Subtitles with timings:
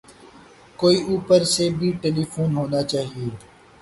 [0.79, 3.25] کوئی اوپر سے بھی ٹیلی فون ہونا چاہئے